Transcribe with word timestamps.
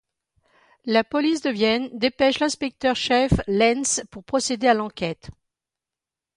La 0.85 1.03
police 1.03 1.43
de 1.43 1.51
Vienne 1.51 1.87
dépêche 1.93 2.39
l'inspecteur 2.39 2.95
chef 2.95 3.33
Lenz 3.45 4.01
pour 4.09 4.23
procéder 4.23 4.65
à 4.67 4.73
l'enquête. 4.73 5.29